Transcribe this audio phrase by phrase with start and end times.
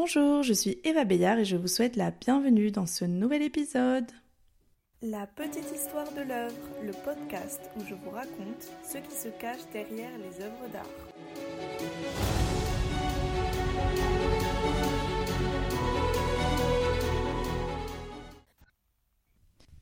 [0.00, 4.04] Bonjour, je suis Eva Bayard et je vous souhaite la bienvenue dans ce nouvel épisode.
[5.02, 6.54] La petite histoire de l'œuvre,
[6.86, 10.86] le podcast où je vous raconte ce qui se cache derrière les œuvres d'art.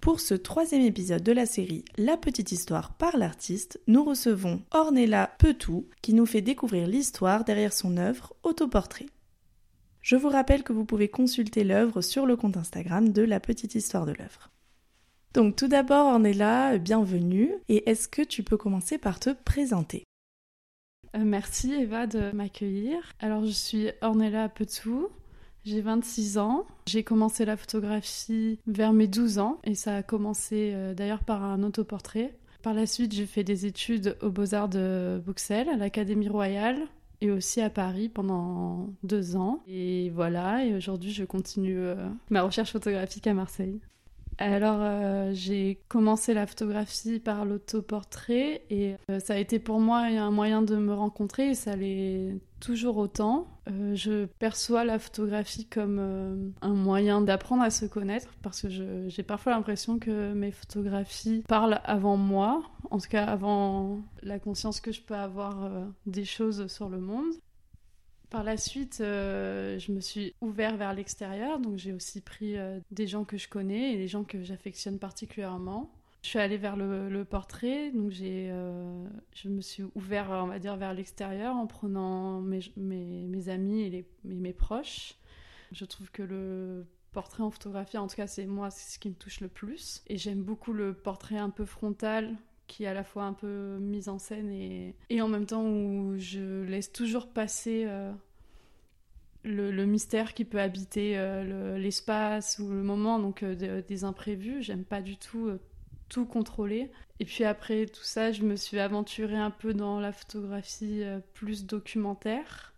[0.00, 5.30] Pour ce troisième épisode de la série La petite histoire par l'artiste, nous recevons Ornella
[5.38, 9.08] Petou qui nous fait découvrir l'histoire derrière son œuvre Autoportrait.
[10.06, 13.74] Je vous rappelle que vous pouvez consulter l'œuvre sur le compte Instagram de La petite
[13.74, 14.52] histoire de l'œuvre.
[15.34, 20.04] Donc tout d'abord Ornella, bienvenue et est-ce que tu peux commencer par te présenter?
[21.16, 22.98] Euh, Merci Eva de m'accueillir.
[23.18, 25.08] Alors je suis Ornella Petou,
[25.64, 26.68] j'ai 26 ans.
[26.86, 31.42] J'ai commencé la photographie vers mes 12 ans et ça a commencé euh, d'ailleurs par
[31.42, 32.38] un autoportrait.
[32.62, 36.78] Par la suite, j'ai fait des études aux Beaux-Arts de Bruxelles, à l'Académie Royale
[37.20, 39.62] et aussi à Paris pendant deux ans.
[39.66, 43.80] Et voilà, et aujourd'hui, je continue euh, ma recherche photographique à Marseille.
[44.38, 50.00] Alors, euh, j'ai commencé la photographie par l'autoportrait et euh, ça a été pour moi
[50.00, 53.48] un moyen de me rencontrer et ça l'est toujours autant.
[53.70, 59.22] Euh, je perçois la photographie comme un moyen d'apprendre à se connaître parce que j'ai
[59.22, 64.92] parfois l'impression que mes photographies parlent avant moi, en tout cas avant la conscience que
[64.92, 65.70] je peux avoir
[66.04, 67.32] des choses sur le monde.
[68.30, 72.80] Par la suite, euh, je me suis ouvert vers l'extérieur, donc j'ai aussi pris euh,
[72.90, 75.92] des gens que je connais et des gens que j'affectionne particulièrement.
[76.22, 80.58] Je suis allée vers le, portrait, donc j'ai, euh, je me suis ouvert, on va
[80.58, 85.14] dire, vers l'extérieur en prenant mes, amis et les, mes, proches.
[85.70, 89.08] Je trouve que le portrait en photographie, en tout cas, c'est moi, c'est ce qui
[89.08, 90.02] me touche le plus.
[90.08, 92.34] Et j'aime beaucoup le portrait un peu frontal,
[92.66, 95.64] qui est à la fois un peu mise en scène et, et en même temps
[95.64, 98.12] où je laisse toujours passer euh,
[99.44, 104.62] le, mystère qui peut habiter euh, l'espace ou le moment, donc euh, des imprévus.
[104.62, 105.50] J'aime pas du tout
[106.08, 106.90] tout contrôler.
[107.18, 111.02] Et puis après tout ça, je me suis aventurée un peu dans la photographie
[111.34, 112.74] plus documentaire,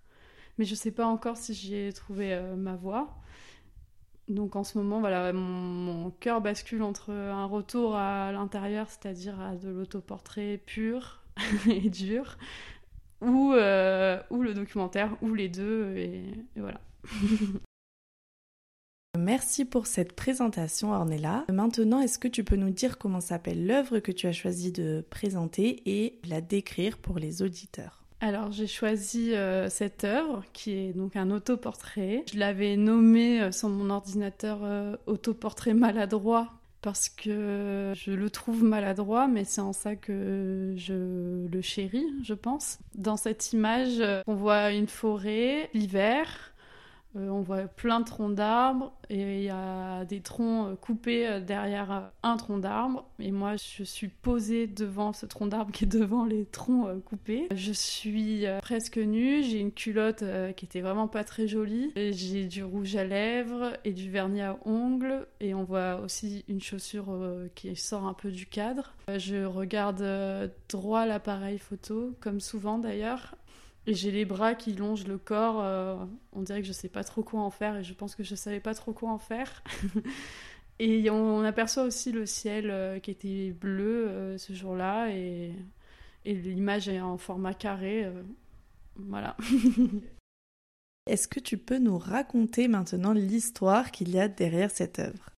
[0.56, 3.18] mais je sais pas encore si j'y ai trouvé ma voie.
[4.28, 9.56] Donc en ce moment, voilà, mon, cœur bascule entre un retour à l'intérieur, c'est-à-dire à
[9.56, 11.22] de l'autoportrait pur
[11.68, 12.36] et dur,
[13.22, 16.24] ou, euh, ou le documentaire, ou les deux, et,
[16.56, 16.80] voilà.
[19.18, 21.44] Merci pour cette présentation, Ornella.
[21.50, 25.04] Maintenant, est-ce que tu peux nous dire comment s'appelle l'œuvre que tu as choisi de
[25.10, 28.07] présenter et la décrire pour les auditeurs?
[28.20, 32.24] Alors j'ai choisi euh, cette œuvre qui est donc un autoportrait.
[32.32, 38.62] Je l'avais nommé euh, sur mon ordinateur euh, autoportrait maladroit parce que je le trouve
[38.62, 42.78] maladroit, mais c'est en ça que je le chéris, je pense.
[42.94, 46.47] Dans cette image, on voit une forêt, l'hiver,
[47.18, 51.26] euh, on voit plein de troncs d'arbres et il y a des troncs euh, coupés
[51.26, 53.08] euh, derrière un tronc d'arbre.
[53.18, 57.48] Et moi, je suis posée devant ce tronc d'arbre qui est devant les troncs coupés.
[57.54, 60.24] Je suis presque nue, j'ai une culotte
[60.56, 61.92] qui était vraiment pas très jolie.
[61.96, 65.26] J'ai du rouge à lèvres et du vernis à ongles.
[65.40, 67.18] Et on voit aussi une chaussure
[67.54, 68.94] qui sort un peu du cadre.
[69.08, 70.04] Je regarde
[70.68, 73.34] droit l'appareil photo, comme souvent d'ailleurs,
[73.88, 75.62] et j'ai les bras qui longent le corps.
[75.62, 75.96] Euh,
[76.34, 78.34] on dirait que je sais pas trop quoi en faire et je pense que je
[78.34, 79.64] savais pas trop quoi en faire.
[80.78, 85.54] et on, aperçoit aussi le ciel euh, qui était bleu euh, ce jour-là et,
[86.26, 88.06] et l'image est en format carré.
[88.96, 89.38] voilà.
[91.06, 95.30] Est-ce que tu peux nous raconter maintenant l'histoire qu'il y a derrière cette œuvre?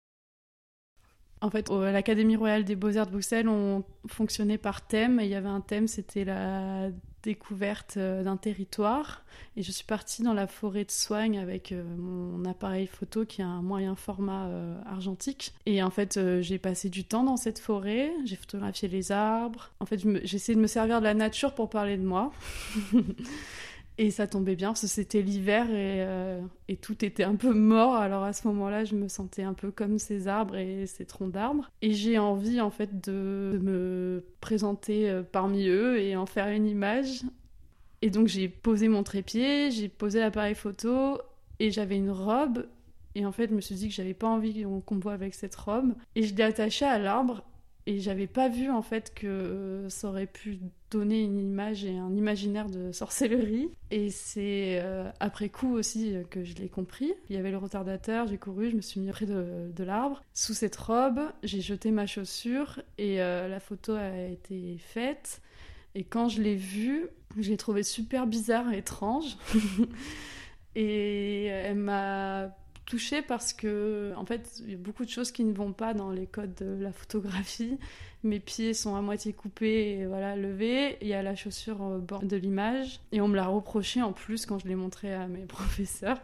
[1.40, 5.20] En fait, à l'Académie royale des beaux-arts de Bruxelles, on fonctionnait par thème.
[5.22, 6.90] Il y avait un thème, c'était la
[7.22, 9.24] découverte euh, d'un territoire.
[9.56, 13.42] Et je suis partie dans la forêt de Soigne avec euh, mon appareil photo qui
[13.42, 15.54] a un moyen format euh, argentique.
[15.66, 19.86] Et en fait j'ai passé du temps dans cette forêt, j'ai photographié les arbres, en
[19.86, 22.32] fait j'ai essayé de me servir de la nature pour parler de moi
[23.98, 27.96] Et ça tombait bien parce que c'était l'hiver euh, et, tout était un peu mort.
[27.96, 31.30] Alors à ce moment-là, je me sentais un peu comme ces arbres et ces troncs
[31.30, 31.70] d'arbres.
[31.82, 36.66] Et j'ai envie en fait de, me présenter euh, parmi eux et en faire une
[36.66, 37.22] image.
[38.00, 41.18] Et donc j'ai posé mon trépied, j'ai posé l'appareil photo
[41.58, 42.66] et j'avais une robe.
[43.14, 45.56] Et en fait, je me suis dit que j'avais pas envie qu'on me avec cette
[45.56, 45.94] robe.
[46.14, 47.44] Et je l'ai attachée à l'arbre
[47.90, 50.60] et j'avais pas vu en fait que euh, ça aurait pu
[50.92, 53.68] donner une image et un imaginaire de sorcellerie.
[53.90, 57.12] Et c'est euh, après coup aussi que je l'ai compris.
[57.28, 60.22] Il y avait le retardateur, j'ai couru, je me suis mis près de, l'arbre.
[60.34, 65.40] Sous cette robe, j'ai jeté ma chaussure et euh, la photo a été faite.
[65.96, 67.08] Et quand je l'ai vue,
[67.40, 69.36] je l'ai trouvée super bizarre et étrange.
[70.76, 72.54] Et elle m'a
[72.90, 75.94] touchée parce que, en fait, il y a beaucoup de choses qui ne vont pas
[75.94, 77.78] dans les codes de la photographie.
[78.24, 80.98] Mes pieds sont à moitié coupés et voilà, levés.
[81.00, 83.00] Il y a la chaussure au bord de l'image.
[83.12, 86.18] Et on me l'a reproché en plus quand je l'ai montré à mes professeurs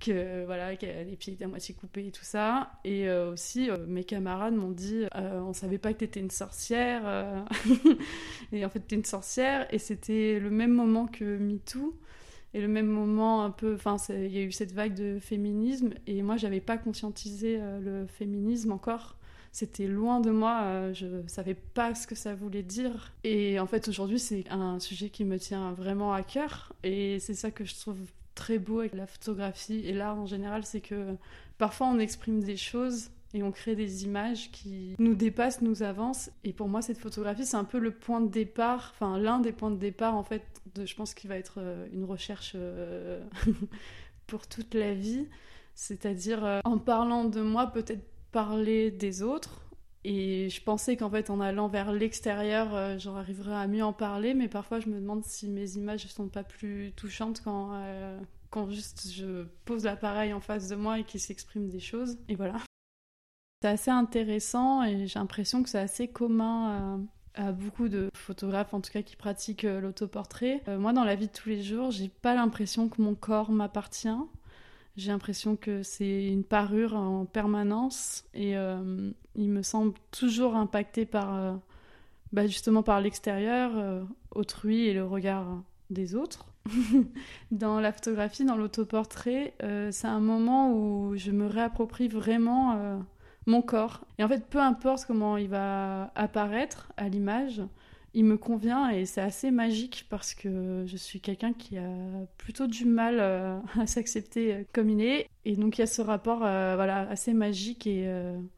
[0.00, 3.76] que voilà les pieds étaient à moitié coupés et tout ça et euh, aussi euh,
[3.86, 7.44] mes camarades m'ont dit euh, on savait pas que t'étais une sorcière
[8.52, 11.96] et en fait t'es une sorcière et c'était le même moment que MeToo
[12.54, 15.90] et le même moment un peu enfin il y a eu cette vague de féminisme
[16.06, 19.16] et moi j'avais pas conscientisé le féminisme encore
[19.54, 23.12] c'était loin de moi, je savais pas ce que ça voulait dire.
[23.22, 26.72] Et en fait, aujourd'hui, c'est un sujet qui me tient vraiment à cœur.
[26.82, 27.98] Et c'est ça que je trouve
[28.34, 31.14] très beau avec la photographie et l'art en général, c'est que
[31.58, 36.30] parfois on exprime des choses et on crée des images qui nous dépassent, nous avancent.
[36.44, 39.52] Et pour moi, cette photographie, c'est un peu le point de départ, enfin l'un des
[39.52, 40.42] points de départ en fait,
[40.74, 43.22] de, je pense qu'il va être euh, une recherche euh,
[44.26, 45.26] pour toute la vie.
[45.74, 49.60] C'est-à-dire, euh, en parlant de moi, peut-être parler des autres,
[50.04, 53.92] et je pensais qu'en fait, en allant vers l'extérieur, euh, j'en arriverais à mieux en
[53.92, 57.80] parler, mais parfois je me demande si mes images ne sont pas plus touchantes quand,
[58.50, 62.18] quand juste je pose l'appareil en face de moi et qu'il s'exprime des choses.
[62.28, 62.56] Et voilà.
[63.62, 66.98] C'est assez intéressant et j'ai l'impression que c'est assez commun
[67.36, 70.62] à, à, beaucoup de photographes, en tout cas qui pratiquent euh, l'autoportrait.
[70.78, 74.08] moi, dans la vie de tous les jours, j'ai pas l'impression que mon corps m'appartient.
[74.96, 81.06] J'ai l'impression que c'est une parure en permanence et euh, il me semble toujours impacté
[81.06, 81.54] par, euh,
[82.32, 85.46] bah justement par l'extérieur, euh, autrui et le regard
[85.88, 86.46] des autres.
[87.50, 89.54] dans la photographie, dans l'autoportrait,
[89.90, 93.02] c'est un moment où je me réapproprie vraiment
[93.46, 94.04] mon corps.
[94.18, 97.62] Et en fait, peu importe comment il va apparaître à l'image,
[98.14, 101.90] il me convient et c'est assez magique parce que je suis quelqu'un qui a
[102.36, 105.28] plutôt du mal euh, à s'accepter euh, comme il est.
[105.44, 108.08] Et donc il y a ce rapport euh, voilà, assez magique et,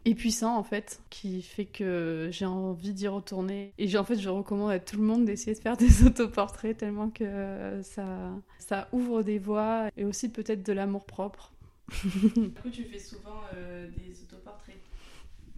[0.05, 3.73] et, puissant en fait qui fait que j'ai envie d'y retourner.
[3.79, 7.09] Et en fait je recommande à tout le monde d'essayer de faire des autoportraits tellement
[7.09, 8.05] que ça,
[8.59, 11.54] ça ouvre des voies et aussi peut-être de l'amour propre.
[11.89, 14.79] Du coup tu fais souvent des autoportraits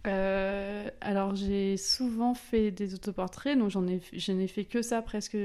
[0.07, 5.01] euh, alors j'ai souvent fait des autoportraits, donc j'en ai, je n'ai fait que ça
[5.01, 5.37] presque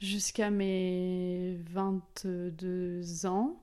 [0.00, 3.60] jusqu'à mes 22 ans.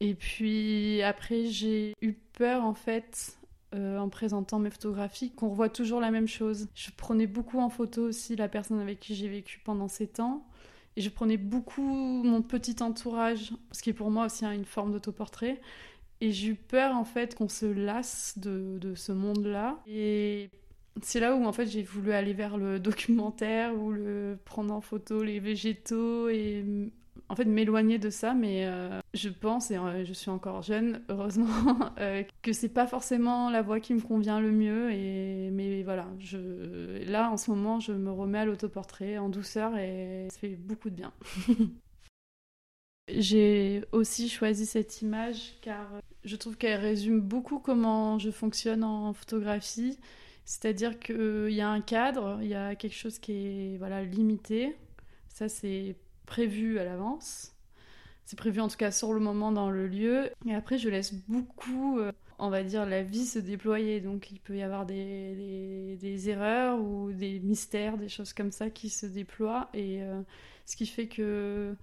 [0.00, 3.38] Et puis après j'ai eu peur en fait
[3.74, 6.68] euh, en présentant mes photographies qu'on revoit toujours la même chose.
[6.74, 10.46] Je prenais beaucoup en photo aussi la personne avec qui j'ai vécu pendant 7 ans.
[10.96, 14.92] Et je prenais beaucoup mon petit entourage, ce qui est pour moi aussi une forme
[14.92, 15.60] d'autoportrait.
[16.22, 19.82] Et j'ai eu peur en fait qu'on se lasse de, de ce monde-là.
[19.86, 20.50] Et
[21.02, 24.80] c'est là où en fait j'ai voulu aller vers le documentaire ou le prendre en
[24.80, 26.64] photo les végétaux et
[27.28, 28.34] en fait m'éloigner de ça.
[28.34, 32.86] Mais euh, je pense, et euh, je suis encore jeune, heureusement, euh, que c'est pas
[32.86, 34.92] forcément la voie qui me convient le mieux.
[34.92, 39.76] Et mais voilà, je là en ce moment je me remets à l'autoportrait en douceur
[39.76, 41.12] et ça fait beaucoup de bien.
[43.08, 45.86] J'ai aussi choisi cette image car
[46.24, 49.96] je trouve qu'elle résume beaucoup comment je fonctionne en photographie.
[50.44, 54.76] C'est-à-dire qu'il y a un cadre, il y a quelque chose qui est voilà, limité.
[55.28, 55.96] Ça, c'est
[56.26, 57.52] prévu à l'avance.
[58.24, 60.30] C'est prévu en tout cas sur le moment dans le lieu.
[60.46, 62.10] Et après, je laisse beaucoup, euh,
[62.40, 64.00] on va dire, la vie se déployer.
[64.00, 68.68] Donc, il peut y avoir des, des, erreurs ou des mystères, des choses comme ça
[68.68, 69.70] qui se déploient.
[69.74, 70.20] Et euh,
[70.66, 71.76] ce qui fait que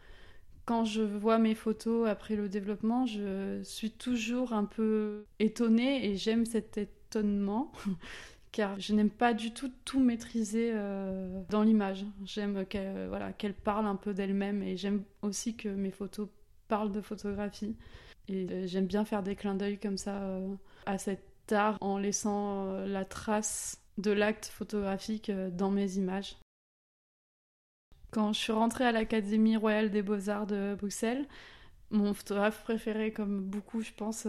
[0.65, 6.15] quand je vois mes photos après le développement, je suis toujours un peu étonnée et
[6.15, 7.71] j'aime cet étonnement
[8.53, 12.05] car je n'aime pas du tout tout maîtriser euh, dans l'image.
[12.23, 16.29] J'aime qu'elle voilà, qu'elle parle un peu d'elle-même et j'aime aussi que mes photos
[16.69, 17.75] parlent de photographie.
[18.29, 20.55] Et euh, j'aime bien faire des clins d'œil comme ça euh,
[20.85, 26.37] à cet art en laissant la trace de l'acte photographique dans mes images.
[28.11, 31.27] Quand je suis rentrée à l'Académie royale des beaux-arts de Bruxelles,
[31.89, 34.27] mon photographe préféré, comme beaucoup, je pense,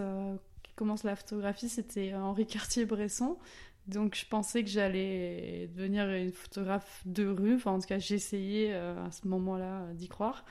[0.63, 3.39] qui commence la photographie, c'était Henri Cartier-Bresson.
[3.87, 7.57] Donc je pensais que j'allais devenir une photographe de rue.
[7.57, 10.45] Enfin, en tout cas, j'essayais euh, à ce moment-là d'y croire.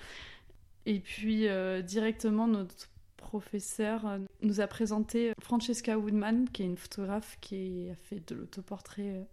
[0.85, 7.37] Et puis euh, directement, notre professeur nous a présenté Francesca Woodman, qui est une photographe
[7.41, 9.27] qui a fait de l'autoportrait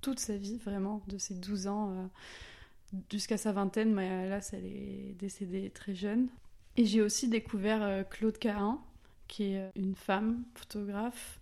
[0.00, 2.10] toute sa vie, vraiment, de ses 12 ans
[3.10, 6.28] jusqu'à sa vingtaine, mais hélas, elle est décédée très jeune.
[6.76, 8.80] Et j'ai aussi découvert euh, Claude Cahin,
[9.26, 11.40] qui est euh, une femme photographe,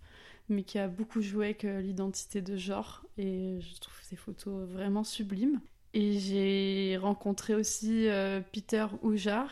[0.49, 4.67] mais qui a beaucoup joué avec euh, l'identité de genre, et je trouve ses photos
[4.69, 5.59] vraiment sublimes.
[5.93, 8.07] Et j'ai rencontré aussi
[8.51, 9.49] Peter Oujar,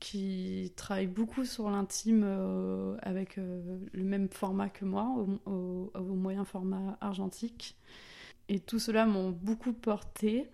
[0.00, 5.14] qui travaille beaucoup sur l'intime euh, avec euh, le même format que moi,
[5.46, 7.76] au, moyen format argentique.
[8.48, 10.48] Et tout cela m'ont beaucoup porté.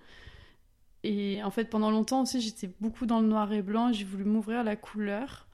[1.04, 3.92] Et en fait, pendant longtemps aussi, j'étais beaucoup dans le noir et blanc.
[3.92, 5.46] J'ai voulu m'ouvrir à la couleur.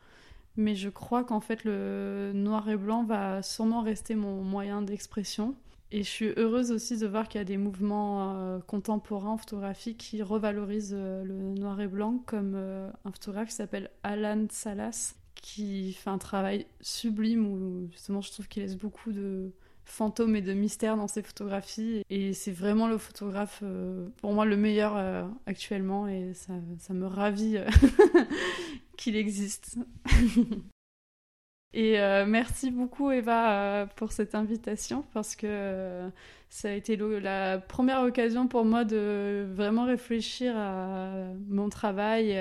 [0.59, 5.55] Mais je crois qu'en fait, le noir et blanc va sûrement rester mon moyen d'expression.
[5.93, 9.37] Et je suis heureuse aussi de voir qu'il y a des mouvements euh, contemporains en
[9.37, 14.47] photographie qui revalorisent euh, le noir et blanc, comme euh, un photographe qui s'appelle Alan
[14.51, 19.53] Salas, qui fait un travail sublime où justement je trouve qu'il laisse beaucoup de
[19.91, 22.03] fantômes et de mystères dans ses photographies.
[22.11, 23.63] Et c'est vraiment le photographe,
[24.19, 27.59] pour moi, le meilleur actuellement, et ça, me ravit
[28.97, 29.79] qu'il existe.
[31.75, 36.09] Et euh, merci beaucoup Eva euh, pour cette invitation parce que euh,
[36.49, 41.13] ça a été la première occasion pour moi de vraiment réfléchir à
[41.47, 42.35] mon travail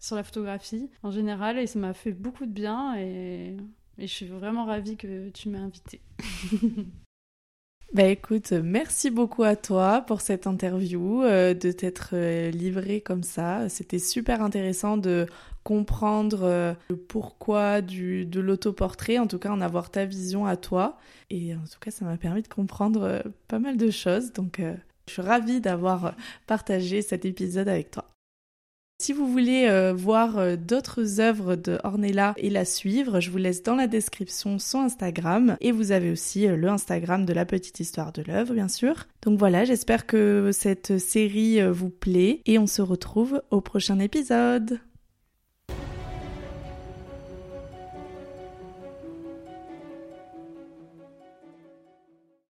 [0.00, 3.56] sur la photographie en général et ça m'a fait beaucoup de bien et,
[3.98, 6.00] et je suis vraiment ravie que tu m'aies invitée.
[7.94, 13.22] Bah écoute, merci beaucoup à toi pour cette interview, euh, de t'être euh, livré comme
[13.22, 13.68] ça.
[13.68, 15.26] C'était super intéressant de
[15.62, 20.56] comprendre euh, le pourquoi du, de l'autoportrait, en tout cas en avoir ta vision à
[20.56, 20.98] toi.
[21.30, 24.32] Et en tout cas, ça m'a permis de comprendre pas mal de choses.
[24.32, 24.60] Donc
[25.06, 26.16] je suis ravie d'avoir
[26.48, 28.13] partagé cet épisode avec toi.
[28.98, 33.38] Si vous voulez euh, voir euh, d'autres œuvres de Ornella et la suivre, je vous
[33.38, 37.44] laisse dans la description son Instagram et vous avez aussi euh, le Instagram de la
[37.44, 39.06] petite histoire de l'œuvre bien sûr.
[39.22, 44.78] Donc voilà, j'espère que cette série vous plaît et on se retrouve au prochain épisode.